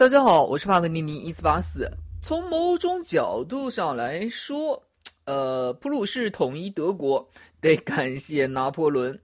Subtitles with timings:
[0.00, 1.86] 大家好，我是帕克尼尼一四八四。
[2.22, 4.82] 从某种角度上来说，
[5.26, 7.28] 呃，普鲁士统一德国
[7.60, 9.20] 得感谢拿破仑。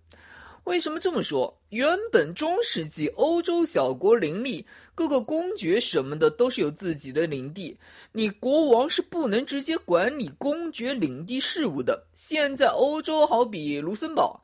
[0.65, 1.51] 为什么这么说？
[1.71, 7.74] 原本中世纪欧洲小国林立，各个公爵什么的都是有自己的领地，
[8.12, 12.06] 你国王是不能直接管理公爵领地事务的。
[12.16, 14.38] 现在欧洲好比卢森堡。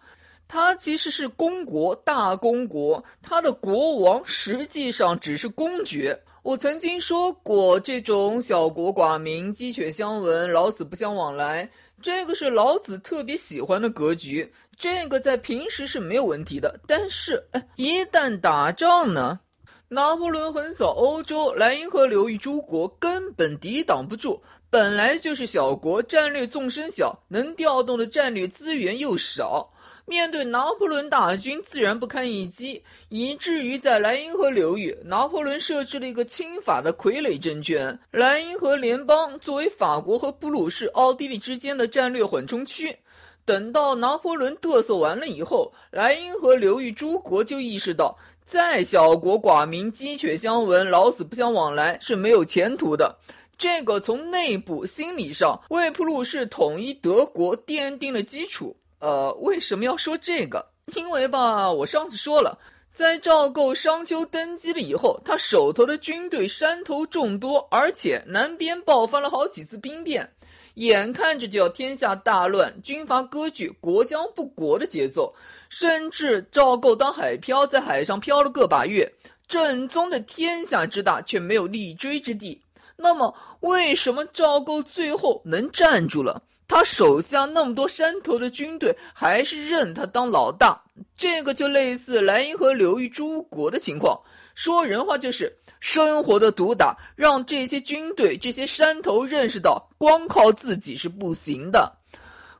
[0.52, 6.22] 他其实是公国，大公国，他的国王实际上只是公爵。
[6.42, 11.66] 我曾经说过，这种小国寡民，鸡犬相闻，老死不相往来，
[12.02, 14.52] 这个是老子特别喜欢的格局。
[14.76, 19.40] 这个在平时是没有问题的，但是，哎，一旦打仗呢？
[19.88, 24.42] 拿破仑横扫欧洲，莱茵河流域诸国根本抵挡不住。
[24.68, 29.70] 本来就是小国，战略纵深小，能调动的战略资源又少。
[30.04, 42.96] 面对拿破仑大军，自然不堪一击，以至于在莱茵河流域，拿破仑设置了一个亲法的傀儡政权——莱茵河联邦，作为法国和普鲁士、奥地利之间的战略缓冲区。
[43.44, 53.16] 等到拿破仑嘚瑟完了以后，莱茵河流域诸国就意识到，再小国寡民、鸡犬相闻、老死不相往来是没有前途的。
[53.56, 58.76] 这个从内部心理上为普鲁士统一德国奠定了基础。
[59.02, 60.64] 呃，为什么要说这个？
[60.94, 62.56] 因为吧，我上次说了，
[62.94, 70.32] 在赵构商丘登基了以后，他手头的军队山头众多，而且南边爆发了好几次兵变，
[70.74, 75.34] 眼看着就要天下大乱，军阀割据，国将不国的节奏。
[75.68, 79.12] 甚至赵构当海漂，在海上漂了个把月，
[79.48, 82.62] 正宗的天下之大，却没有立锥之地。
[82.94, 86.40] 那么，为什么赵构最后能站住了？
[86.72, 90.82] 他手下那么多山头的军队，还是认他当老大，
[91.14, 94.18] 这个就类似莱茵河流域诸国的情况。
[94.54, 101.94] 说人话就是生活的毒打，让这些军队、这些山头认识到，光靠自己是不行的。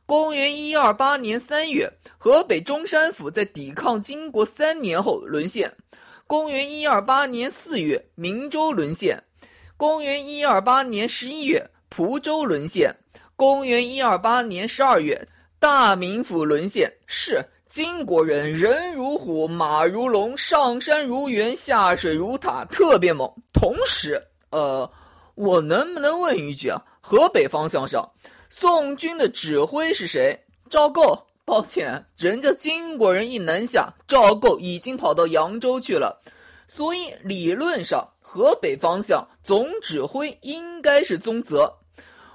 [0.05, 5.75] 公元一二八年三月，河北中山府在抵抗金国三年后沦陷。
[6.27, 9.23] 公元一二八年四月，明州沦陷。
[9.75, 12.95] 公元一二八年十一月，蒲州沦陷。
[13.35, 15.27] 公元一二八年十二月，
[15.59, 16.91] 大名府沦陷。
[17.07, 23.31] 是金国人，人如虎，马如龙，上山如猿，下水如塔，特别猛。
[23.53, 24.21] 同时，
[24.51, 24.89] 呃，
[25.35, 26.81] 我能不能问一句啊？
[27.01, 28.07] 河北方向上，
[28.49, 30.39] 宋军的指挥是谁？
[30.69, 31.27] 赵构。
[31.45, 36.21] 抱歉，人家金国人一南下，赵构已经跑到扬州去了。
[36.69, 41.79] 所以理论上，河北方向总指挥应该是宗泽。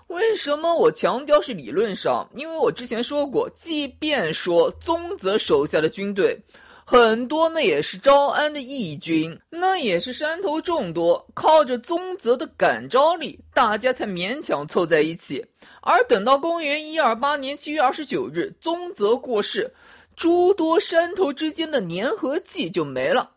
[0.09, 2.29] 为什么我强调是理论上？
[2.35, 6.39] 因为我之前说过，即便说宗泽手下的军队
[6.87, 15.45] 很多，那也是招安的义军，那也是山头众多，靠着宗泽的感召力，大家才勉强凑在一起。
[15.83, 19.71] 而等到公元一二八年七月二十九日，宗泽过世，
[20.17, 23.31] 诸多山头之间的粘合剂就没了。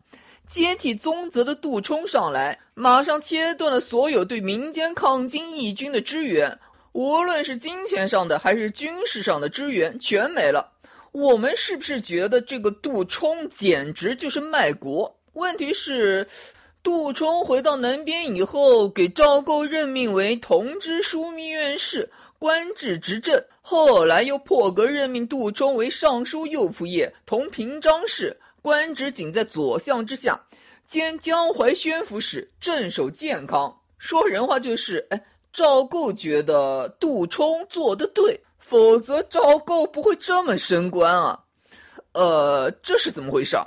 [0.52, 6.60] 接替宗泽的杜充上来，马上切断了所有对民间抗金义军的支援，
[6.92, 10.74] 无论是金钱上的还是军事上的支援，全没了。
[11.14, 15.16] 我们是不是觉得这个杜充简直就是卖国？
[15.36, 16.28] 问题是，
[16.84, 23.42] 杜充回到南边以后，给赵构任命为同知枢密院事，官至执政。
[23.62, 28.38] 后来又破格任命杜充为尚书右仆射，同平章事。
[28.62, 30.40] 官职仅在左相之下，
[30.86, 33.76] 兼江淮宣抚使，镇守健康。
[33.98, 41.44] 说人话就是，哎，赵构觉得杜充做的对，否则赵构不会这么升官啊。
[42.14, 43.58] 呃，这是怎么回事？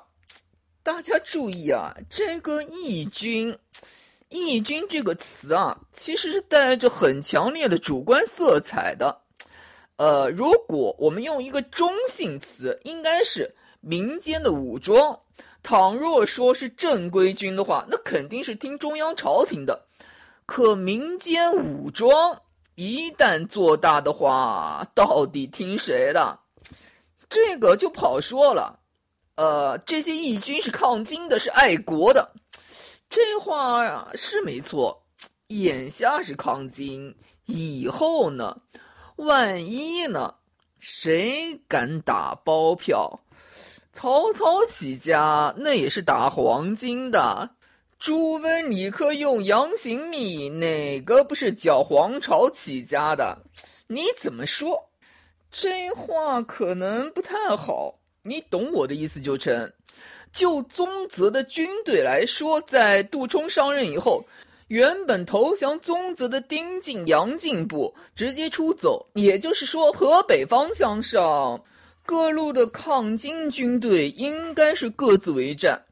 [0.82, 3.56] 大家注意啊，这个义军，
[4.28, 9.22] 义军这个词啊，其实是带着很强烈的主观色彩的。
[9.97, 13.55] 呃，如果我们用一个中性词，应该是。
[13.84, 15.21] 民间的武装，
[15.62, 19.87] 倘若说是正规军的话，那肯定是听中央朝廷的。
[20.47, 22.41] 可民间武装
[22.75, 26.38] 一旦做大的话，到底听谁的？
[27.29, 28.81] 这个就不好说了。
[29.37, 32.32] 呃，这些义军是抗金的，是爱国的，
[33.08, 35.03] 这话呀是没错。
[35.49, 37.14] 眼下是抗金，
[37.47, 38.56] 以后呢？
[39.17, 40.35] 万一呢？
[40.79, 43.20] 谁敢打包票？
[43.94, 47.49] 曹操起家那也是打黄金的，
[47.99, 53.38] 朱温、李克用、杨行密哪个不是搅黄巢起家的？
[53.87, 54.91] 你怎么说？
[55.50, 59.73] 这话可能不太好，你懂我的意思就成。
[60.32, 64.23] 就宗泽的军队来说，在杜充上任以后，
[64.67, 71.62] 原本投降宗泽的丁进、杨进部直接出走，也就是说，河北方向上
[72.06, 75.83] 各路的抗金军队应该是各自为战。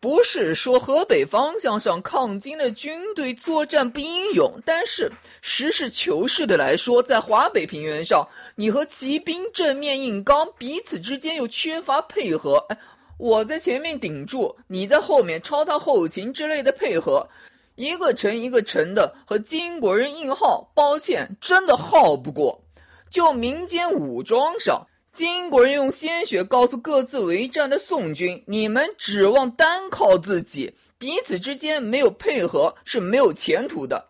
[0.00, 5.12] 不是说河北方向上抗金的军队作战不英勇，但是
[5.42, 8.26] 实事求是的来说，在华北平原上，
[8.56, 12.56] 你和骑兵正面硬刚，彼此之间又缺乏配合。
[12.68, 12.78] 哎，
[13.16, 17.28] 我在前面顶住，你在后面抄他后勤之类的配合，
[17.76, 22.60] 一个城一个城的和金国人硬耗，抱歉，真的耗不过。
[23.08, 24.84] 就民间武装上。
[25.12, 34.08] 金国人用鲜血告诉各自为战的宋军：“你们指望单靠自己，彼此之间没有配合是没有前途的。”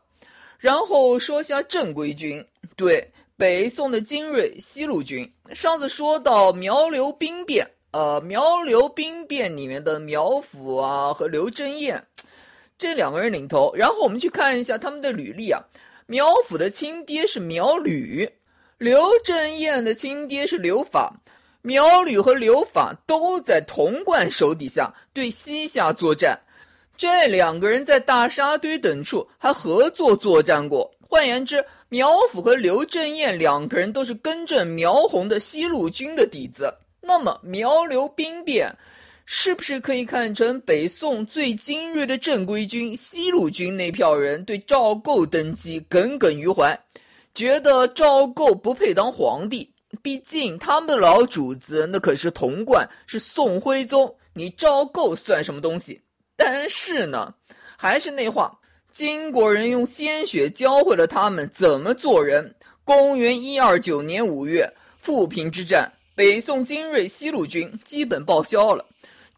[0.61, 2.47] 然后说下正规军，
[2.77, 5.29] 对北宋的精锐西路军。
[5.53, 12.07] 上次说到苗刘兵变，呃，苗刘兵变里面的苗阜啊和刘正彦
[12.79, 13.75] 这两个人领头。
[13.75, 15.61] 然后我们去看一下他们的履历啊，
[16.07, 18.31] 苗阜的亲爹是苗吕。
[18.83, 21.15] 刘正彦的亲爹是刘法，
[21.63, 26.37] 苗吕和刘法都在童贯手底下对西夏作战，
[26.97, 30.93] 这两个人在大沙堆等处还合作作战过。
[31.01, 36.75] 换言之，苗阜和刘正彦两个人都是根正苗红的西路军的底子。
[37.01, 38.77] 那么苗刘兵变，
[39.25, 46.77] 是不是可以看成北宋最精锐的正规军西路军那票人对赵构登基耿耿于怀？
[47.35, 56.01] 觉得赵构不配当皇帝，毕竟他们的老主子那可是童贯，是宋徽宗，你赵构算什么东西？
[56.37, 57.35] 但是呢，
[57.79, 58.59] 还是那话，
[58.93, 62.55] 金国人用鲜血教会了他们怎么做人。
[62.85, 64.69] 公元一二九年五月，
[64.99, 68.85] 富平之战，北宋精锐西路军基本报销了。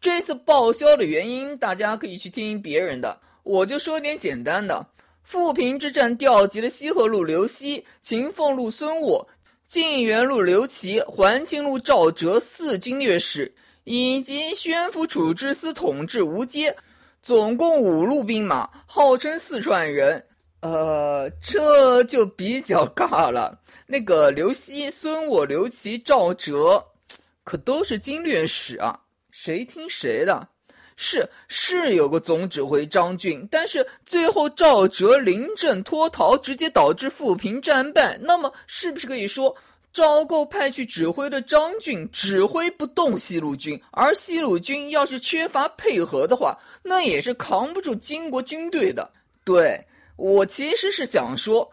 [0.01, 4.85] 这次报销的原因，大家可以去听别人的，我就说点简单的。
[5.25, 9.25] 富平之战调集了西河路刘熙、秦凤路孙武、
[9.65, 13.51] 晋元路刘琦、环清路赵哲四经略使，
[13.85, 16.77] 以及宣府处置司统制吴阶，
[17.23, 20.23] 总共五路兵马，号称四川人。
[20.61, 23.59] 呃，这就比较尬了。
[23.87, 26.85] 那个刘熙、孙武、刘琦、赵哲，
[27.43, 28.99] 可都是经略使啊，
[29.31, 30.47] 谁听谁的？
[30.97, 38.17] 是是有个总指挥张俊，但是最后赵哲临阵脱逃，直接导致富平战败。
[38.21, 39.55] 那么是不是可以说，
[39.91, 49.09] 赵构派去指挥的张俊指挥不动西路军，而西路军要是缺乏配合的话，那也是扛不住金国军队的。
[49.43, 51.69] 对我其实是想说，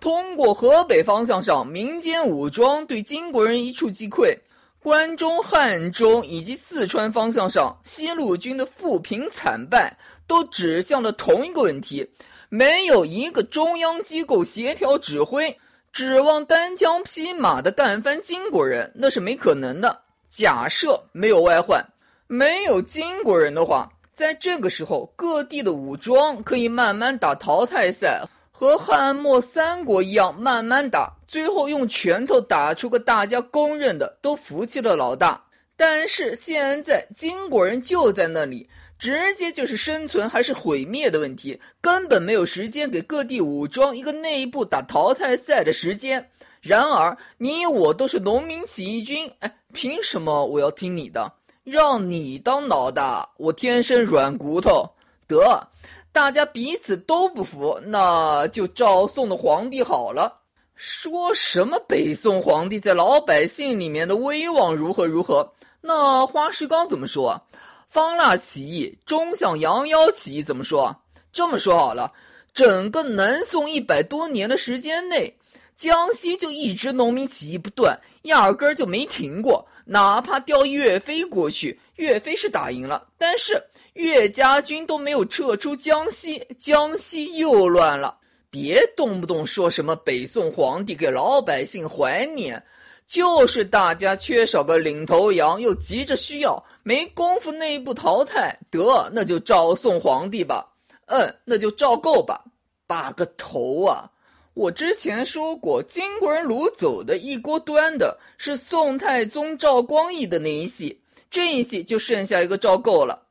[0.00, 4.36] 通过河北方向上民间武装对金国人一触即溃。
[4.84, 9.96] 关中、汉中以及四川方向上，西路军的富平惨败，
[10.26, 12.06] 都指向了同一个问题：
[12.50, 15.58] 没有一个中央机构协调指挥，
[15.90, 20.02] 指望单枪匹马的干翻金国人，那是没可能的。
[20.28, 21.82] 假设没有外患，
[22.26, 28.22] 没有金国人的话，在这个时候，各地的武装可以慢慢打淘汰赛。
[28.56, 35.42] 和汉末三国一样，慢慢打，最后用拳头打出个大家公认的、都服气的老大。
[35.74, 38.70] 但是现在金国人就在那里，
[39.00, 46.30] 直接就是生存还是毁灭的问题，根本没有时间给各地武装一个内部打淘汰赛的时间。
[46.60, 51.32] 然而你我都是农民起义军，哎，凭什么我要听你的？
[51.64, 54.88] 让你当老大，我天生软骨头，
[55.26, 55.66] 得。
[56.12, 60.42] 大家彼此都不服，那就赵宋的皇帝好了。
[60.74, 65.52] 说什么北宋皇帝在老百姓里面的威望如何如何？
[65.80, 67.40] 那花石纲怎么说？
[67.88, 70.94] 方腊起义、中向杨妖起义怎么说？
[71.32, 72.12] 这么说好了，
[72.52, 75.36] 整个南宋一百多年的时间内，
[75.76, 79.66] 江西就一直农民起义不断，压根儿就没停过。
[79.84, 83.62] 哪怕调岳飞过去，岳飞是打赢了，但是。
[83.94, 88.18] 岳家军都没有撤出江西，江西又乱了。
[88.54, 92.62] 别动不动说什么北宋皇帝给老百姓怀念，
[93.08, 98.56] 就是大家缺少个领头羊，又急着需要，没工夫内部淘汰。
[98.70, 100.70] 得，那就赵宋皇帝吧。
[101.06, 102.44] 嗯，那就赵构吧。
[102.86, 104.08] 拔个头啊！
[104.54, 113.23] 我之前说过，金国人掳走的一锅端的是宋太宗赵光义的那一系，这一系就剩下一个赵构了。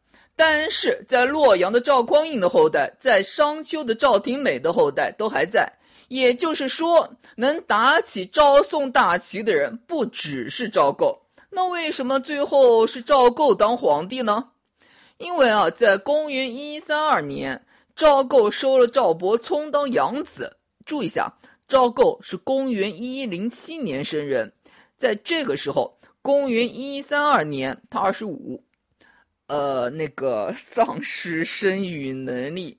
[0.45, 5.71] 但是在洛阳的赵匡胤的后代，在商丘的赵廷美的后代都还在，
[6.09, 11.17] 也就是说，能打起赵宋大旗的人不只是赵构。
[11.49, 14.49] 那为什么最后是赵构当皇帝呢？
[15.17, 20.57] 因为啊，在公元一三二年，赵构收了赵伯聪当养子。
[20.85, 21.33] 注意一下，
[21.69, 24.51] 赵构是公元一零七年生人，
[24.97, 28.61] 在这个时候，公元一三二年，他二十五，
[29.47, 32.77] 呃，那个 丧失生育能力。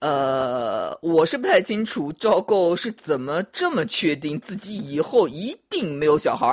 [0.00, 6.46] 呃，我是不太清楚赵构是怎么这么确定自己以后一定没有小孩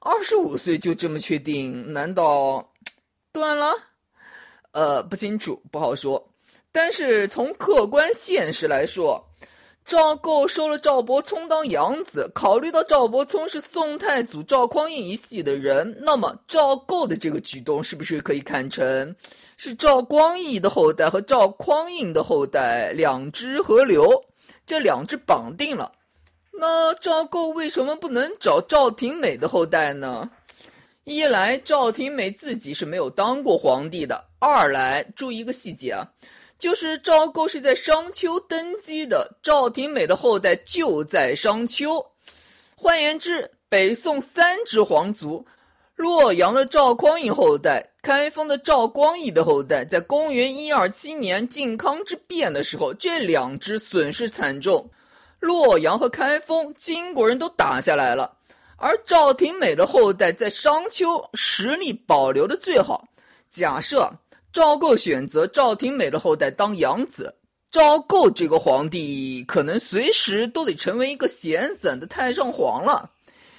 [0.00, 1.92] 二十五岁就这么确定？
[1.92, 2.70] 难道
[3.32, 3.72] 断了？
[4.72, 6.28] 呃，不清楚，不好说。
[6.70, 9.25] 但是从客观现实来说，
[9.86, 19.14] 赵构收了赵伯聪当养子，考虑到赵伯聪是宋太祖赵匡胤一系的人，那么赵构的这个举动是不是可以看成？
[19.56, 24.24] 是赵光义的后代和赵匡胤的后代两支合流，
[24.66, 25.92] 这两支绑定了。
[26.58, 30.28] 那赵构为什么不能找赵廷美的后代呢？
[31.06, 36.04] 一来赵廷美自己是没有当过皇帝的；二来注意一个细节啊，
[36.58, 42.04] 就是赵构是在商丘登基的，赵廷美的后代就在商丘。
[42.76, 45.46] 换言之，北宋三支皇族。
[45.94, 54.90] 洛阳的赵匡胤后代，开封的赵光义的后代，在公元一二七年靖康之变的时候，这两支损失惨重，
[55.38, 58.35] 洛阳和开封金国人都打下来了，
[58.76, 63.08] 而赵廷美的后代在商丘实力保留的最好。
[63.48, 64.12] 假设
[64.52, 67.34] 赵构选择赵廷美的后代当养子，
[67.70, 73.10] 赵构这个皇帝可能随时都得成为一个闲散的太上皇了。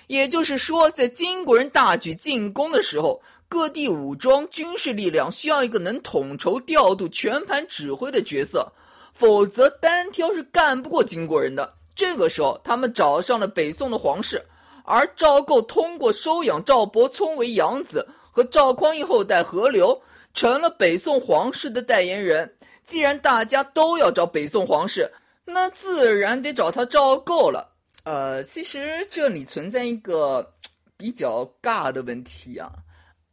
[0.07, 8.71] 也就是说，在金国人大举进攻的时候，各地武装军事力量需要一个能统筹调度、全盘指挥的角色，
[9.13, 11.73] 否则单挑是干不过金国人的。
[11.93, 14.41] 这个时候，他们找上了北宋的皇室，
[14.87, 20.01] 而赵构通过收养赵伯聪为养子，和赵匡胤后代合流，
[20.33, 22.55] 成了北宋皇室的代言人。
[22.83, 25.11] 既然大家都要找北宋皇室，
[25.43, 27.75] 那自然得找他赵构了。
[28.05, 30.53] 呃，其实这里存在一个
[30.95, 32.71] 比较尬的问题啊，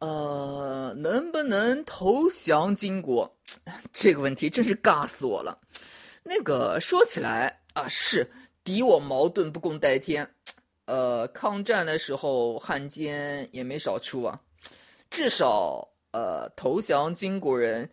[0.01, 3.33] 呃，能不能投降金国？
[3.95, 5.57] 这个问题真是尬死我了。
[6.25, 8.29] 那个说起来啊，是
[8.65, 10.29] 敌我矛盾不共戴天，
[10.87, 14.39] 呃，抗战的时候汉奸也没少出啊，
[15.11, 17.89] 至少呃，投降金国人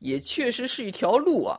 [0.00, 1.58] 也确实是一条路啊。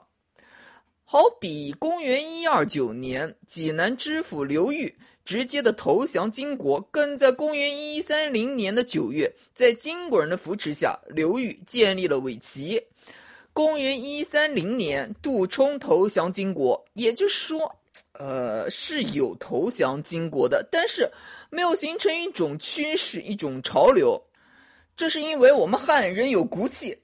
[1.04, 4.96] 好比公元一二九年，济南知府刘裕
[5.26, 12.80] 直接的投降金国；更在公元一三零年的九月，在金国人的扶持下，刘裕建立了伪齐。
[13.54, 17.76] 公元一三零年，杜充投降金国，也就是说，
[18.20, 21.10] 呃，是有投降金国的，但是
[21.50, 24.22] 没有形成一种趋势、一种潮流。
[24.98, 26.98] 这是因为我们汉人有骨气。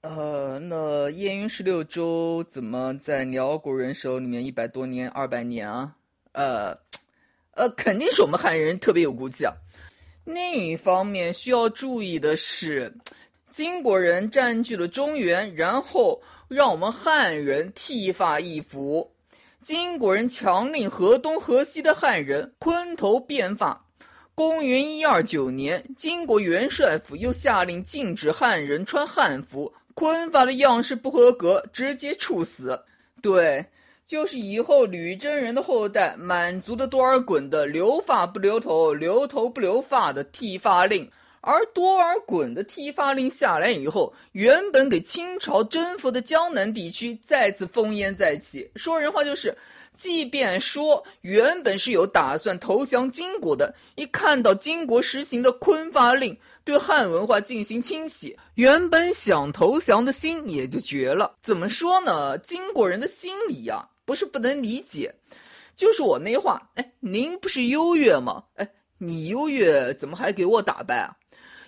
[0.00, 5.94] 呃，那燕云十六州怎么在辽国人手里面一百多年、二百年啊？
[6.32, 6.74] 呃，
[7.52, 9.52] 呃，肯定是我们汉人特别有骨气啊。
[10.24, 12.94] 另一方面需要注意的是，
[13.50, 19.13] 金国人占据了中原，然后让我们汉人剃发易服。
[19.64, 23.82] 金国人强令河东、河西的汉人昆头变发。
[24.34, 29.72] 公元一二九年，金国元帅府又下令禁止汉人穿汉服。
[29.94, 32.78] 昆发的样式不合格，直接处死。
[33.22, 33.64] 对，
[34.04, 41.10] 就是以后吕真人的后代满族的多尔衮的留发不留头，留头不留发的剃发令。
[41.46, 48.70] 而多尔衮的剃发令下来以后，原本给清朝征服的江南地区再次烽烟再起。
[48.76, 49.54] 说人话就是，
[49.94, 56.36] 即便说原本是有打算投降金国的，一看到金国实行的坤发令。
[56.64, 61.36] 对汉文化进行清洗，原本想投降的心也就绝了。
[61.42, 62.38] 怎么说呢？
[62.38, 65.14] 金国人的心理呀，不是不能理解，
[65.76, 68.42] 就是我那话，哎，您不是优越吗？
[68.54, 71.14] 哎，你优越怎么还给我打败啊？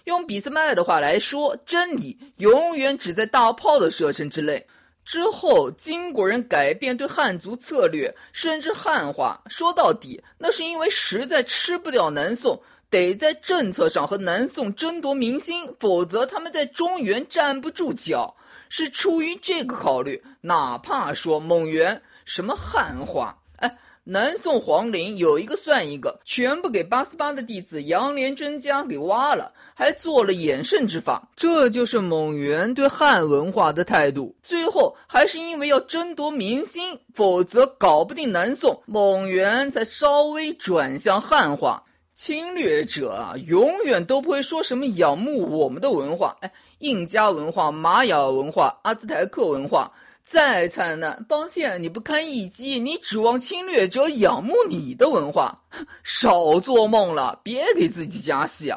[0.07, 4.67] 用俾斯麦的话来说，真理永远只在大炮的射程之内。
[5.05, 12.61] 之后，金国人改变对汉族策略，甚至汉化，说到底，那是因为实在吃不掉南宋。
[12.89, 18.35] 得在政策上和南宋争夺民心，否则他们在中原站不住脚。
[18.69, 31.29] 是出于这个考虑，哪怕说蒙元什么汉化，哎，南宋皇陵有一个算一个，全部给八思巴的弟子杨连真家给挖了，还做了衍圣之法。
[31.35, 34.33] 这就是蒙元对汉文化的态度。
[34.45, 41.83] 最后还是因为要争夺民心，否则搞不定南宋，蒙元才稍微转向汉化。
[42.15, 46.37] 侵略者啊，永远都不会说什么仰慕我们的文化。
[46.43, 49.91] 哎，印加文化、玛雅文化、阿兹台克文化
[50.29, 55.57] 再灿烂，邦宪你不堪一击，你指望侵略者仰慕你的文化？
[56.03, 58.77] 少做梦了，别给自己加戏啊！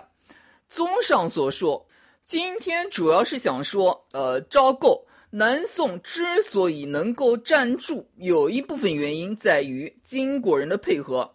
[0.69, 1.83] 综上所述，
[2.23, 11.27] 今天主要是想说，呃，赵构南宋之所以能够站住，有一部分原因在于金国人的配合。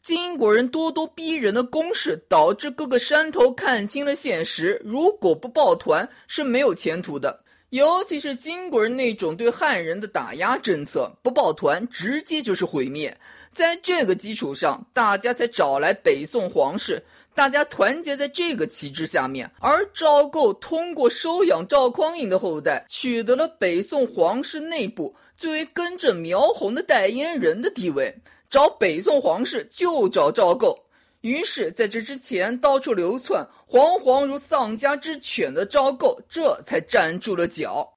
[0.00, 7.42] 金国人咄咄逼人的攻势，导致各个山头看清了现实：如果不抱团，是没有前途的。
[7.70, 13.16] 尤其是金国人那种对汉人的打压政策，不抱团，直接就是毁灭。
[13.52, 17.02] 在这个基础上，大家才找来北宋皇室，
[17.34, 19.50] 大家团结在这个旗帜下面。
[19.58, 28.14] 而赵构通过收养赵匡胤的后代，取得了北宋皇室内部最为根正苗红的代言人的地位。
[28.48, 30.85] 找北宋皇室就找赵构，
[31.26, 37.92] 于是在这之前到处流窜、惶惶如丧家之犬的赵构，这才站住了脚。